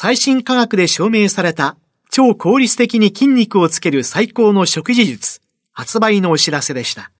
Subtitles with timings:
[0.00, 1.76] 最新科学で証明された
[2.08, 5.40] 超効率的に筋肉をつける最高の食事術、
[5.72, 7.10] 発売のお知らせでした。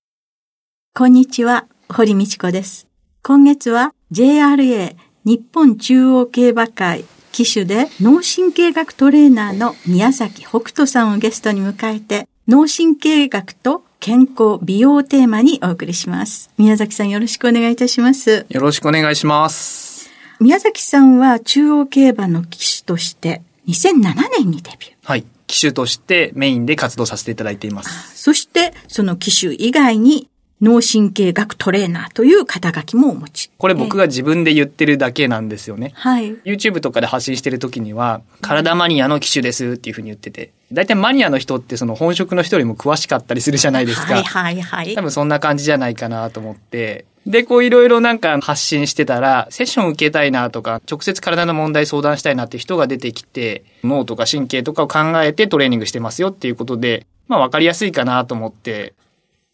[0.94, 2.86] こんにちは、堀道子です。
[3.24, 16.48] 今月は JRA 日本中央競馬会騎手で脳神経学トレーナーの宮崎北斗さんをゲストに迎えて脳神経学と健康、美容テーマにお送りします。
[16.56, 18.46] 宮崎さんよろしくお願いいたします。
[18.48, 19.87] よろしくお願いします。
[20.40, 24.94] 宮崎さんは中央競馬の騎手として2007年にデビュー。
[25.02, 25.24] はい。
[25.48, 28.22] 騎手としてメインで活動させていただいています。
[28.22, 30.28] そして、その騎手以外に
[30.60, 33.50] 脳神経学トレーナーという肩書きもお持ち。
[33.58, 35.92] これ僕が自分で言ってるだけなんですよね。
[35.94, 36.36] はい。
[36.44, 44.14] YouTube とかで発信してる時には、体マニアの機種ですっていうふうに言ってて、大体マニアの人ってその本職の人よりも詳しかったりするじゃないですか。
[44.14, 44.94] はいはいはい。
[44.94, 47.06] 多分そんな感じじゃないかなと思って。
[47.26, 58.94] で、こういろいろなんか発信してたら、セッション受けたいなとか、直接体の問題相談したいなって人が出てきて、脳とか神経とかを考えてトレーニングしてますよっていうことで、まあ分かりやすいかなと思って、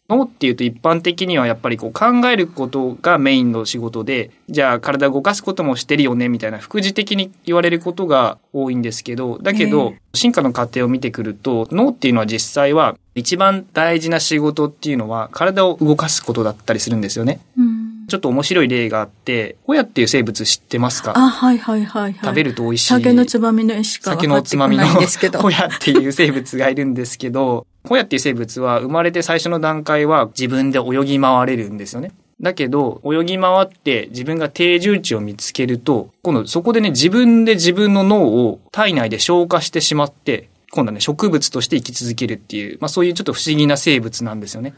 [0.07, 17.39] 脳っていうと一般的にはやっぱりこう考えることがメインの仕事で、じゃあ体を動かすこともしてるよねみたいな副次的に言われることが多いんですけど、だけど進化の過程を見てくると脳っていうのは実際は一番大事な仕事っていうのは体を動かすことだったりするんですよね。
[17.57, 21.13] うんちょっと面白い例があって、ホヤっていう生物知ってますか？
[21.15, 22.13] あ、はいはいはい、はい。
[22.13, 22.87] 食べると美味しい。
[22.87, 32.11] 酒のつまみの絵しか酒のつまみのホヤ っていう生物がいるんですけど、ホヤっていう生物は生まれて最初の段階は自分で泳ぎ回れるんですよね。
[32.41, 44.73] だけど、泳ぎ回って自分が定住地を見つけると、今度そこでね、自分で自分の脳を体内で消化してしまって、今度はね、植物として生き続けるっていう、まあそういうちょっと不思議な生物なんですよね。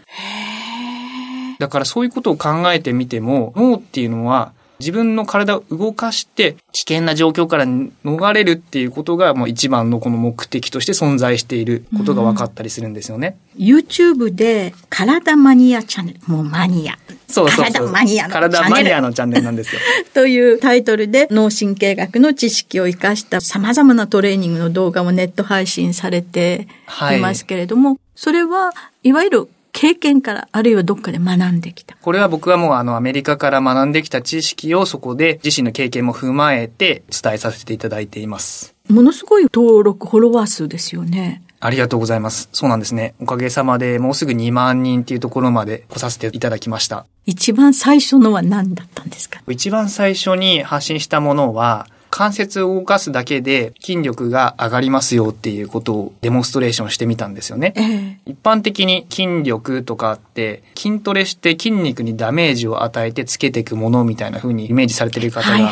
[1.58, 13.38] だからそういうことを考えてみても、脳っていうのは自分の体を動かして危険な状況から逃れるっていうことがもう一番のこの目的として存在していることが分かったりするんですよね。
[13.58, 16.98] うん、YouTube で体マニアチャンネル、もうマニア。
[17.28, 18.54] そうそう体マニアのチャンネル。
[18.54, 19.82] 体マニアのチャンネルなんですよ。
[20.14, 26.68] というタイトルで脳神経学の知識を生かした様々なトレーニングの動画もネット配信されて
[27.18, 28.72] いますけれども、はい、それは
[29.04, 29.50] いわゆる
[29.80, 31.96] 経験から、あるいはどっかで学んできた。
[32.02, 38.74] これは僕はもうあのアメリカから学んできた知識をそこで自身の経験も踏まえて伝えさせていただいています。
[38.90, 41.44] ものすごい登録、フォロワー数ですよね。
[41.60, 42.50] ありがとうございます。
[42.54, 43.14] そうなんですね。
[43.20, 47.06] おかげさまでもうすぐ2万人っていうところまで来させていただきました。
[47.28, 49.42] 一番最初のは何だったんですか？
[49.48, 51.86] 一番最初に発信したものは、
[52.18, 57.74] 関節を動かすだけで筋力が上がりますよっていうことをデモンストレーションしてみたんですよね。
[57.76, 65.72] えー、一般的に筋力とかって筋トレして筋肉にダメージを与えてつけていくものみたいな風にイメージされてる方が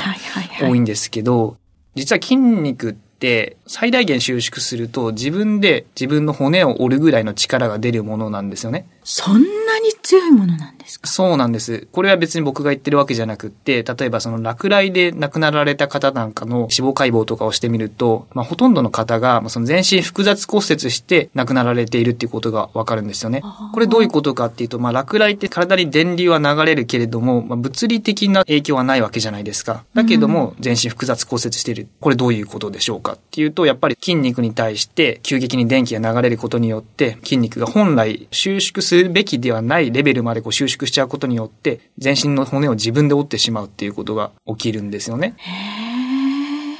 [0.62, 1.58] 多いんですけど、
[1.96, 8.86] 実は筋肉って最大限収縮すると自分で自分の骨を折るぐらいの力が出るものなんですよね。
[9.08, 9.40] そんな
[9.80, 11.08] に強いものなんですか？
[11.08, 11.88] そうなんです。
[11.92, 23.44] これは別に僕が言ってるわけじゃなくって、例えばその落雷で亡くなられた方なんかの死亡解剖とかをしてみると、まあほとんどの方がその全身複雑骨折して亡くなられているっていうことがわかるんですよね。
[23.74, 29.84] これどういうことかっていうと、まあ落雷って体に電流は流れるけれども、まあ、物理的な影響はないわけじゃないですか。
[29.94, 31.88] だけども全身複雑骨折している。
[32.00, 45.36] これどういうことでしょうかっていうと、やっぱり筋肉に対して急激に電気が流れることによって筋肉が本来収縮するべきではないレベルまでこう収縮しちゃうことによって全身の骨を自分で折ってしまうっていうことが起きるんですよね。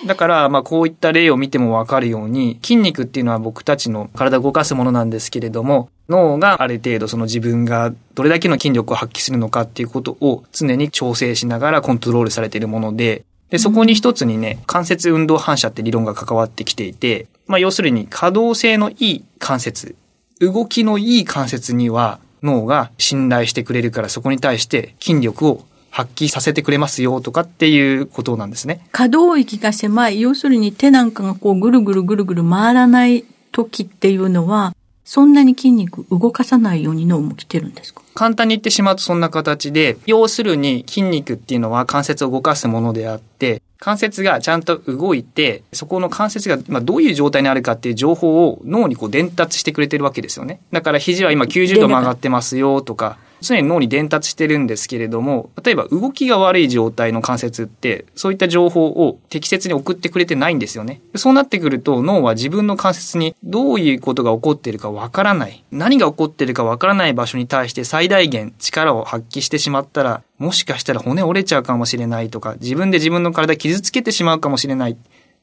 [0.06, 19.96] だから、まあこういった例を見てもわかるように、筋肉っていうのは僕たちの体を動かすものなんですけれども、脳がある程度その自分がどれだけの筋力を発揮するのかっていうことを常に調整しながらコントロールされているもので、で、そこに一つにね、関節運動反射って理論が関わってきていて、まあ要するに可動性のいい関節、
[20.40, 25.66] 動きのいい関節には脳が信頼してくれるからそこに対して筋力を
[25.96, 28.86] 発揮させてくれますよとかっていうことなんですね。
[28.92, 33.24] 可動域が狭い、要するに手なんかがこうぐるぐるぐるぐる回らない
[33.54, 38.02] 時っていうのは、そんなに筋肉動かさないように脳も来てるんですか？
[38.16, 50.60] 簡単に言ってしまうとそんな形で、要するに筋肉っていうのは関節を動かすものであって、関節がちゃんと動いて、そこの関節がまどういう状態にあるかっていう情報を脳にこう伝達してくれてるわけですよね。
[50.72, 61.02] だから肘は今90度曲がってますよとか、常に脳に伝達してるんですけれども、例えば動きが悪い状態の関節って、そういった情報を適切に送ってくれてないんですよね。
[61.16, 65.64] そうなってくると脳は自分の関節にどういうことが起こってるかわからない。
[65.72, 74.92] 何が起こってるかわからない場所に対して最大限力を発揮してしまったら、もしかしたら骨折れちゃうかもしれないとか、自分で自分の体傷つけてしまうかもしれない。
[74.92, 74.96] っ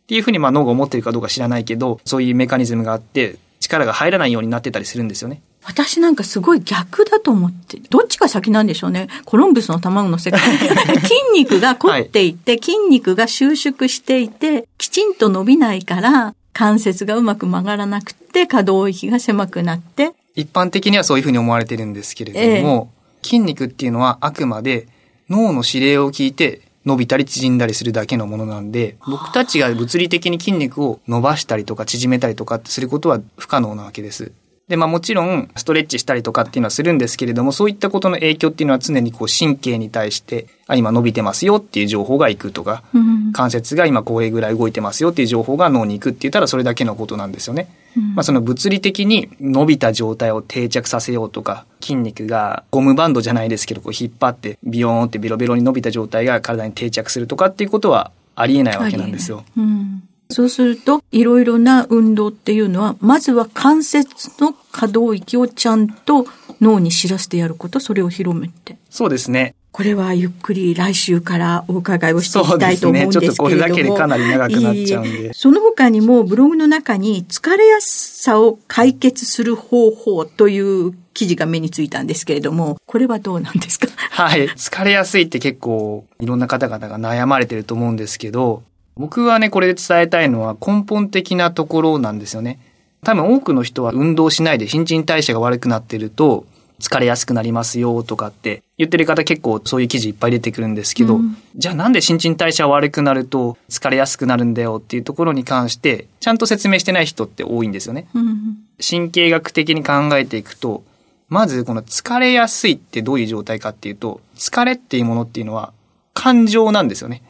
[0.06, 5.40] ていうふうにまあ脳が思ってるかどうか知らないけど、そういうメカニズムがあって、力が入らないようになってたりするんですよね。
[5.64, 9.08] 私なんかすごい逆だと思って、どっちが先なんでしょうね。
[9.24, 10.40] コロンブスの卵の世界。
[10.58, 20.12] 筋肉が凝っていて、はい、筋肉が収縮していて、きちんと伸びないから、関節がうまく曲がらなくて、可動域が狭くなって。
[20.34, 22.90] 一般的にはそういうふうに思われてるんですけれども、
[23.22, 24.88] えー、筋肉っていうのはあくまで
[25.28, 34.32] 脳の指令を聞いて伸びたり縮んだりするだけのものなんで、僕たちが物理的に筋肉を伸ばしたりとか縮めたりとかすることは不可能なわけです。
[34.72, 47.68] で、まあもちろん、ストレッチしたりとかっていうのはするんですけれども、そういったことの影響っていうのは常にこう神経に対して、あ、今伸びてますよっていう情報がいくとか、うん、関節が今こういうぐらい動いてますよっていう情報が脳に行くって言ったらそれだけのことなんですよね。
[47.98, 59.44] うん、まあその物理的に伸びた状態を定着させようとか、筋肉がゴムバンドじゃないですけど、こう引っ張ってビヨーンってビロビロに伸びた状態が体に定着するとかっていうことはありえないわけなんですよ。
[59.54, 66.26] うんそうすると、いろいろな運動っていうのは、まずは関節の可動域をちゃんと
[66.60, 68.76] 脳に知らせてやること、それを広めて。
[68.90, 69.54] そうですね。
[69.72, 73.26] これはゆっくり来週からお伺いをしていきたいと思うんですけれども。
[73.26, 73.26] そうですね。
[73.26, 75.32] ちょっとこれだけでかなり長くなっちゃうんで。
[75.32, 83.88] その他にもブログの中に疲れやすさを解決する方法という記事が目についたんですけれども、これはどうなんですか？
[84.10, 84.46] はい。
[84.48, 88.62] 疲れやすいって結構いろんな方々が悩まれてると思うんですけど、
[88.96, 92.58] 僕はね、これで伝えたいのは根本的なところなんですよね。
[93.04, 96.46] 多分多くの人は運動しないで新陳代謝が悪くなってると
[96.78, 108.06] 疲れやすくなりますよとかって言ってる方結構そういう記事いっぱい出てくるんですけど、うん、じゃあなんで新陳代謝悪くなると疲れやすくなるんだよっていうところに関してちゃんと説明してない人って多いんですよね。
[108.14, 110.84] うん、神経学的に考えていくと、
[111.28, 115.72] まずこの疲れやすいってどういう状態かっていうと、疲れっていうものっていうのは
[116.14, 117.22] 感情なんですよね。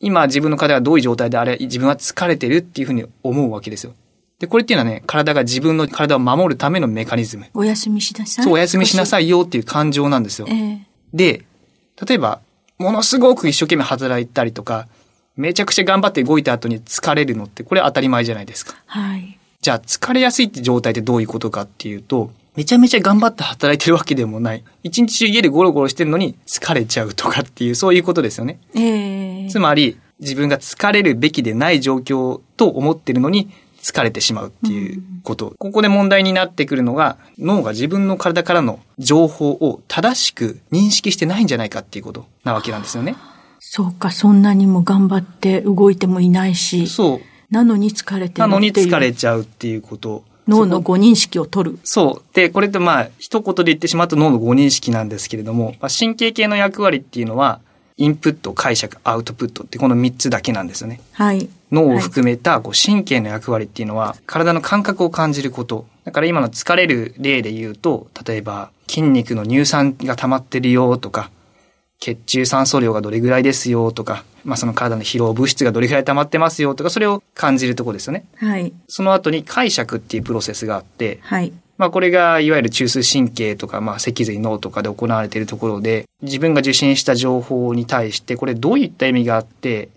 [0.00, 3.94] 今自分の体がどういう状態であれ、自分は疲れてるっていうふうに思うわけですよ。
[4.38, 7.46] で、これっていうのはね、体が自分の体を守るためのメカニズム。
[7.54, 8.44] お休みしなさい。
[8.44, 10.46] そう、お休みしなさいよっていう感情なんですよ。
[10.48, 10.80] えー、
[11.14, 11.44] で、
[12.06, 12.40] 例えば、
[12.78, 14.88] ものすごく一生懸命働いたりとか、
[15.36, 18.74] めちゃくちゃ頑張って動いた後に疲れるのって、これ当たり前じゃないですか。
[18.86, 19.38] はい。
[19.62, 24.64] じゃあ、疲れやすいって状態ってどういうことかっていうと、めちゃめちゃ頑張って働いてるわけでもない。
[24.82, 28.58] 一日中家でゴロゴロしてるのに疲れちゃうとかっていう、そういうことですよね。
[28.74, 33.50] えー、つまり、自分が疲れるべきでない状況と思ってるのに
[33.82, 35.48] 疲れてしまうっていうこと。
[35.48, 43.16] うん、ここで問題になってくるのが脳が自分の体からの情報を正しく認識してないんじゃないかっていうことなわけなんですよね。
[43.60, 46.86] そうか、そんなにも頑張って動いてもいないし。
[46.86, 47.20] そう。
[47.50, 50.24] なのに疲れてるなのに疲れちゃうっていうこと。
[50.48, 51.78] 脳の誤認識を取る。
[51.84, 52.34] そう。
[52.34, 57.60] で、これってまあ、一言で言ってしまうと脳の誤認識なんですけれども、まあ、神経系の役割っていうのは、
[57.98, 61.00] インプット、解釈、アウトプットってこの3つだけなんですよね。
[61.12, 61.48] はい。
[61.72, 65.86] 脳を含めたこう神経の役割っていうのは、体の感覚を感じること。
[66.04, 71.30] だから今の疲れる例で言うと、例えば筋肉の乳酸が溜まってるよとか、
[71.98, 78.24] 血中酸素量がどれぐらいですよとか、まあその体の疲労物質がどれぐらい溜まってますよとか、それを感じるとこですよね。
[78.36, 78.72] はい。
[78.88, 81.52] その後に解釈っていうプロセスがあって、はい。
[81.78, 89.88] まあこれがいわゆる中枢神経とか、まあ脊髄脳とかで行われているところで、自分が受信した情報に対して、これどういった意味があって、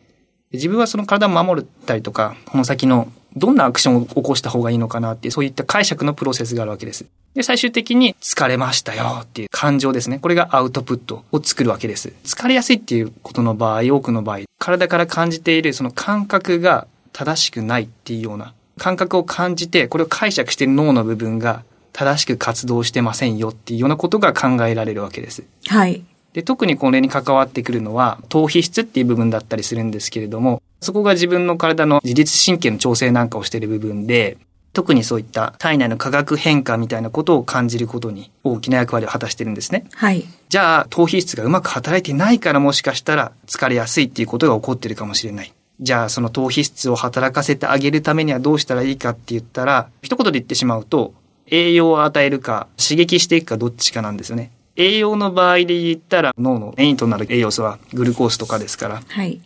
[0.52, 7.06] 自分はその体を守ったりとか、この先のどんなアクションを起こした方がいいのかなっていう、そういった解釈のプロセスがあるわけです。
[7.36, 10.20] で、最終的に疲れましたよっていう感情ですね。
[10.20, 12.14] これがアウトプットを作るわけです。
[12.24, 25.44] 疲れやすいっていうことの場合、多くの場合、体から感じているその感覚が正しくないっていうような感覚を感じて、これを解釈している脳の部分が正しく活動してませんよっていうようなことが考えられるわけです。
[25.68, 25.94] はい。
[26.34, 34.38] で、で特にこれに関わってくるのは、頭皮質っていう部分だったりするんですけれども、そこが自分の体の自律神経の調整なんかをしている部分で、
[34.74, 39.86] 特にそういった体内の化学変化みたいなことを感じることに大きな役割を果たしてるんですね。
[39.94, 40.26] はい。
[40.50, 45.54] じゃあ、頭皮質がうまく働いてないからもしかしたら疲れやすいっていうことが起こってるかもしれない。
[45.82, 51.14] じゃあ、その頭皮質を働かせてあげるためにはどうしたらいいかって言ったら、一言で言ってしまうと、
[51.48, 54.52] 栄養を与えるか、刺激していくかどっちかなんですよね。
[54.76, 59.42] 栄養の場合で言ったら、脳のメインとなる栄養素はグルコースとかですから、はい。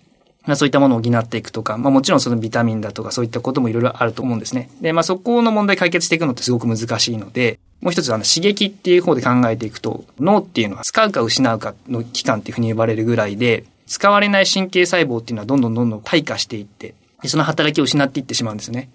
[0.45, 4.69] まあ、そういったものを補っていくとか、まあ、もちろんそのビタミンだとかそういったこともいろいろあると思うんですね。
[4.81, 16.95] で、まあ、そこの問題解決していくのってすごく難しいので、もう一つあの刺激っていう方で考えていくと、脳っていうのは使うか失うかの期間っていうふうに呼ばれるぐらいで、使われない神経細胞っていうのはどんどんどんどん退化していって、
[17.25, 18.89] その働きを失っていってしまうんですね。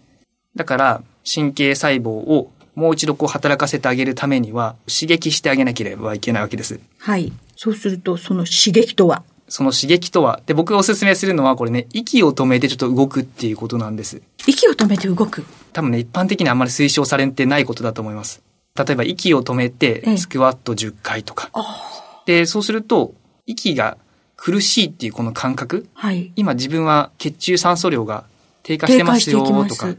[0.56, 6.80] だから、神経細胞をもう一度こう働かせてあげるためには、刺激してあげなければいけないわけです。
[6.98, 7.32] はい。
[7.56, 9.22] そうすると、その刺激とは？
[9.48, 14.20] その刺激とは、で、僕がおすすめするのはこれね、息を止めてちょっと動くっていうことなんです。
[14.46, 15.44] 息を止めて動く？
[15.72, 18.42] 多分ね、一般的にあんまり推奨されてないことだと思います。
[18.76, 21.50] 例えば息を止めえてえ、スクワット10回とか。
[22.26, 23.14] で、そうすると、
[23.46, 23.96] 息が
[24.36, 26.32] 苦しいっていうこの感覚、はい。
[26.36, 28.24] 今自分は血中酸素量が
[28.62, 29.94] 低下してますよとか。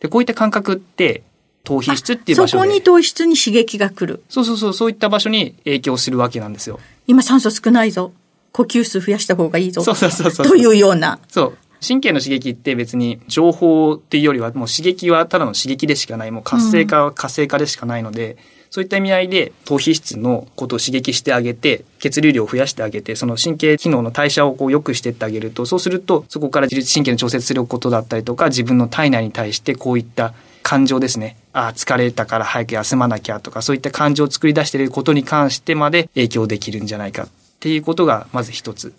[0.00, 1.22] で、こういった感覚って、
[1.64, 2.62] 頭皮質っていう場所で。
[2.62, 4.22] そこに糖質に刺激が来る。
[4.28, 6.78] そうそうそう、そういった場所に影響するわけなんですよ。
[7.06, 8.12] 今酸素少ないぞ。
[8.54, 9.82] 呼吸数増やした方がいいぞ。
[9.82, 10.46] そうそうそうそう。
[10.46, 11.18] というような。
[11.28, 11.58] そう。
[11.86, 16.30] 神経の刺激って別に情報っていうよりはもう刺激はただの刺激でしかない。
[16.30, 18.36] もう活性化は活性化でしかないので、
[18.70, 30.32] そういった意味合いで頭皮質のことを刺激してあげて、血流量を増やしてあげて、その神経機能の代謝をこう良くしてってあげると、そうするとそこから自律神経の調節することだったりとか、自分の体内に対してこういった
[30.62, 31.36] 感情ですね。
[31.52, 37.28] ああ、疲れたから早く休まなきゃとか、そういった感情を作り出していることに関してまで影響できるんじゃないか
[37.64, 38.92] っていうことがまず一つ。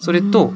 [0.00, 0.52] それと、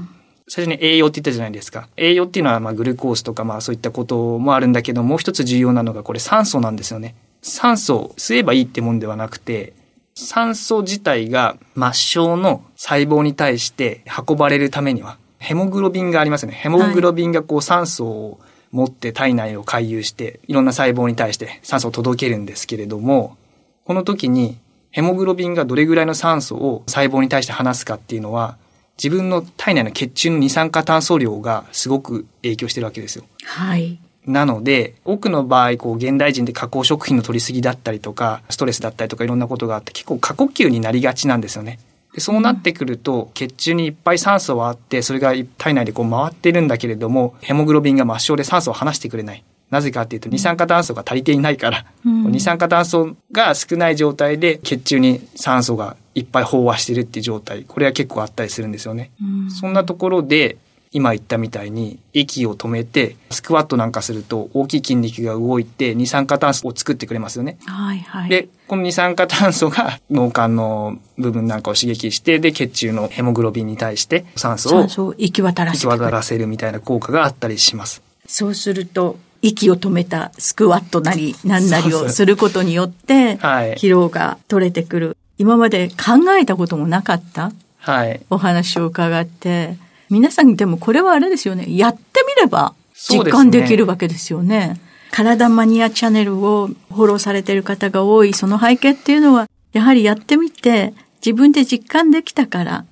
[0.48, 1.88] 最初に栄養って言ったじゃないですか。
[1.96, 7.14] 栄養っていうのはまあグルコースとかまあそういったこともあるんだけど、もう一つ重要なのがこれ酸素なんですよね。
[7.40, 9.74] 酸素を吸えばいいってもんではなくて、
[10.16, 16.56] 酸素自体が末梢の細胞に対して運ばれるためには、ヘモグロビンがありますよね。
[16.56, 18.40] ヘモグロビンがこう酸素を
[18.72, 23.36] 持って体内を回遊して、いろんな細胞に対して酸素を届けるんですけれども、
[23.84, 24.58] この時に
[24.90, 28.56] ヘモグロビンがどれぐらいの酸素を細胞に対して離すかっていうのは、
[29.02, 33.24] 自分の体内の血中の二酸化炭素量がすごく影響してるわけですよ。
[33.44, 33.98] はい。
[34.26, 41.78] なので、多くの場合、こう、現代人で加工食品の取りすぎだったりとか、ストレスだったりとかいろんなことがあって、結構過呼吸になりがちなんですよね。
[42.12, 49.44] でそうなってくると、血中にいっぱい酸素はあって、それが体内でこう回ってるんだけれども、ヘモグロビンが末梢で酸素を離してくれない。
[49.70, 59.10] なぜかっていうと、二酸化炭素が足りていないから、うん二酸化炭素が少ない状態で血中に酸素がいっぱい飽和してるっていう状態、これは結構あったりするんですよね。
[59.22, 60.56] うんそんなところで、
[60.92, 67.58] 今言ったみたいに、息を止めて、スクワットなんかすると、大きい筋肉が動いて、二酸化炭素を作ってくれますよね。
[67.64, 68.28] はいはい。
[68.28, 78.02] で、この二酸化炭素が脳幹の部分なんかを刺激して、で、血中のヘモグロビンに対して酸素を行き渡らせるみたいな効果があったりします。
[78.26, 85.16] そうすると、息を止めたスクワットなり、なんなりをすることによって、はい疲労が取れてくる。
[85.38, 88.20] 今まで考えたこともなかったはい。
[88.28, 89.76] お話を伺って、
[90.10, 91.64] 皆さんでもこれはあれですよね。
[91.68, 94.78] やってみれば実感できるわけですよね。
[95.10, 100.94] 体マニアチャンネルをフォローされている方が多い、その背景っていうのは、やはりやってみて、
[101.24, 102.89] 自分で実感できたから、はい。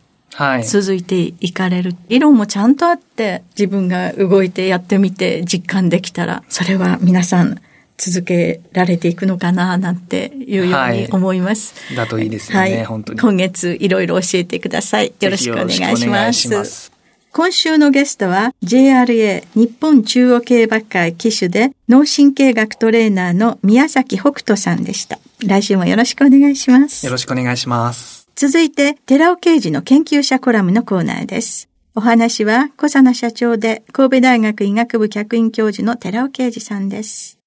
[0.65, 1.95] 続いていかれる。
[2.09, 7.61] 理論もちゃんとあって、自分が動いてやってみて実感できたら、それは皆さん
[7.97, 11.75] 続けられていくのかな、なんていうように思います。
[11.97, 13.21] だといいですよね、本当に。
[13.21, 15.13] 今月いろいろ教えてください。
[15.21, 16.31] よろしくお願いします。
[16.31, 16.99] いします
[17.31, 25.19] 今週のゲストは JRA 日本中央競馬会騎手で脳神経学トレーナーの宮崎北斗さんでした。
[25.47, 27.13] 来週もよろしくお願いしますよ。
[27.13, 28.18] ろしくお願いします。
[28.41, 31.69] 続いて、寺尾刑事の研究者コラムのコーナーです。
[31.97, 37.41] お話は、小佐奈社長で神戸大学医学部客員教授の寺尾刑事さんです。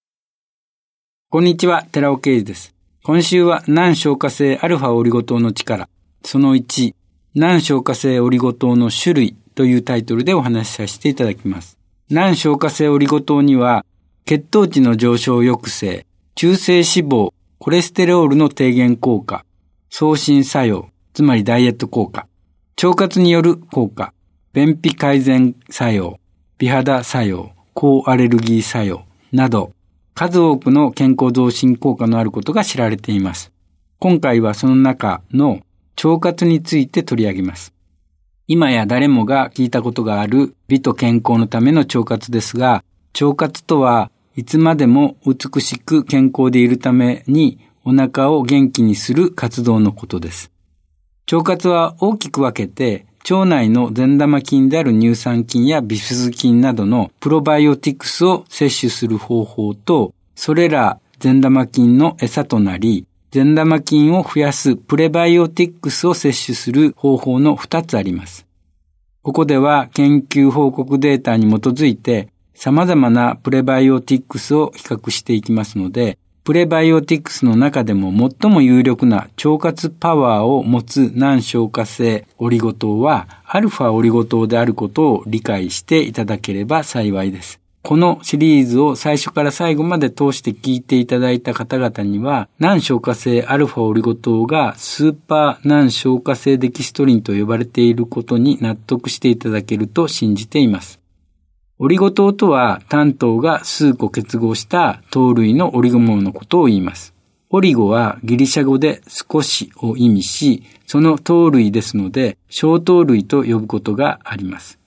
[1.30, 2.76] こんにちは、寺尾啓二です。
[3.04, 5.88] 今週は難消化性アルファオリゴ糖の力、
[6.26, 6.94] その1、
[7.36, 11.78] 難消化性オリゴ糖の種類というタイトルでお話しさせていただきます。
[12.10, 13.86] 難消化性オリゴ糖には、
[14.26, 16.06] 血糖値の上昇抑制、
[16.36, 19.46] 中性脂肪、コレステロールの低減効果、
[19.94, 22.26] 送信作用、つまりダイエット効果、
[22.82, 24.14] 腸活による効果、
[24.54, 26.18] 便秘改善作用、
[26.58, 29.74] 美肌作用、抗アレルギー作用など、
[30.14, 33.52] 数多くの健康増進効果のあることが知られています。
[34.00, 35.60] 今回はその中の
[36.02, 37.74] 腸活について取り上げます。
[38.48, 42.86] 今や誰もが聞いたことがある美と健康のための腸活ですが、
[43.22, 50.52] 腸活とはいつまでも美しく健康でいるためにお腹を元気にする活動のことです。
[51.32, 68.48] 腸活は大きく分けて腸内の善玉菌である乳酸菌やビフィズ菌などのプロバイオティクスを摂取する方法と、それら善玉菌の餌となり、善玉菌を増やすプレバイオティクスを摂取する方法の2つあります。
[69.22, 87.62] ここでは研究報告データに基づいて様々なプレバイオティクスを比較していきますので、プレバイオティクスの中でも最も有力な腸活パワーを持つ難消化性オリゴ糖はアルファオリゴ糖であることを理解していただければ幸いです。
[87.84, 101.01] このシリーズを最初から最後まで通して聞いていただいた方々には、難消化性アルファオリゴ糖がスーパー難消化性デキストリンと呼ばれていることに納得していただけると信じています。
[101.84, 107.16] オリゴ糖とは単糖が数個結合した糖類のオリゴ糖のことを言います。
[107.50, 114.78] オリゴはギリシャ語で少しを意味し、その糖類ですので小糖類と呼ぶことがあります。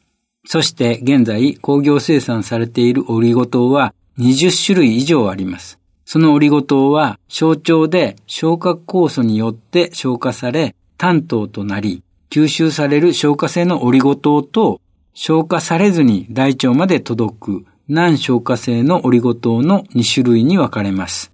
[0.46, 5.80] そして現在工業生産されているオリゴ糖は20種類以上あります。
[6.04, 14.80] そのオリゴ糖は小腸で消化酵素によって消化され、単糖となり、吸収される消化性のオリゴ糖と
[15.14, 21.32] 消化されずに大腸まで届く難消化性のオリゴ糖の2種類に分かれます。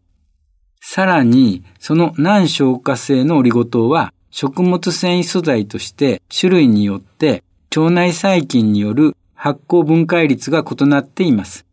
[0.81, 7.43] さらに、その難消化性のオリゴ糖は食物繊維素材として種類によって
[7.75, 11.65] 腸内細菌による発酵分解率が異なっています。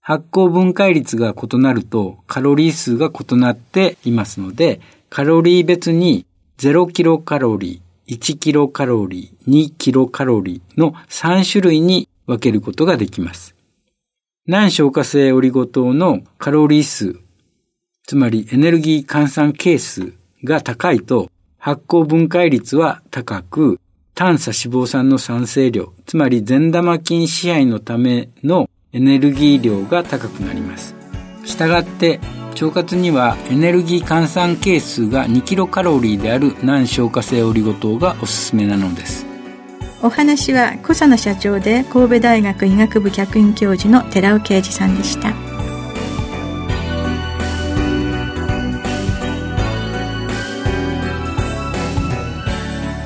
[0.00, 6.24] 発酵分解率が異なるとカロリー数が異なっていますので、カロリー別に
[6.58, 13.54] 0キロカロリー、1キロカロリー、2キロカロリーの3種類に分けることができます。
[14.46, 17.18] 難消化性オリゴ糖のカロリー数、
[18.04, 20.12] つまりエネルギー換算係数
[20.44, 23.80] が高いと発酵分解率は高く、
[24.14, 30.94] 炭素脂肪酸の酸性量、つまり善玉菌支配のためのエネルギー量が高くなります。
[31.44, 32.20] したがって
[32.56, 39.26] 腸活にはエネルギー換算係数が2キロカロリーである難消化性オリゴ糖がおすすめなのです。
[40.02, 45.34] お話は小佐野社長で神戸大学医学部客員教授の寺尾啓二さんでした。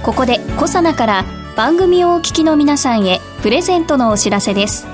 [0.02, 1.24] ここで小佐奈から
[1.56, 4.86] 番組をお聞きの皆さんへプレゼントのお知らせです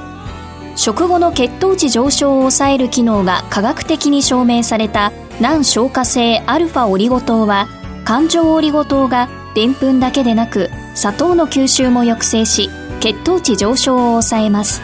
[0.77, 7.67] 食後の血糖値上昇を抑える機能が科学的に証明された難消化性アルファオリゴ糖は
[8.05, 14.83] 環状オリゴ糖がでんぷんだけでなく砂糖の吸収も抑制し血糖値上昇を抑えます。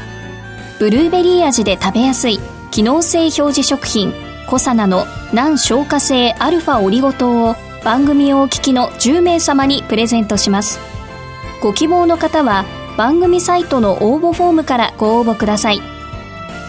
[0.79, 4.13] ブルーベリー味で食べやすい機能性表示食品
[4.49, 10.81] コサナの難消化性アルファオリゴ糖を番組をお聞きの10名様にプレゼントします。
[11.63, 12.65] ご希望の方は
[12.97, 15.81] 番組サイトの応募フォームからご応募ください。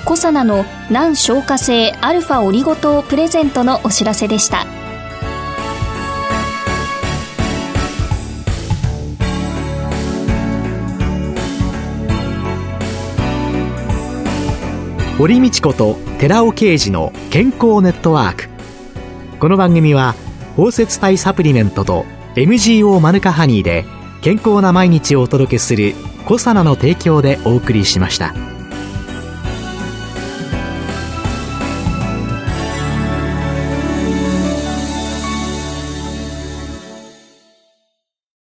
[0.06, 4.66] コサナの難消化性アルファオリゴ糖プレゼントのお知らせでした。
[15.18, 18.50] 堀道子と寺尾啓二の健康ネットワーク。
[19.40, 20.16] この番組は
[20.56, 22.06] 包摂体サプリメントと
[22.36, 23.86] MGO マヌカハニーで
[24.22, 28.53] 健康な毎日をお届けするコサナの提供でお送りしました。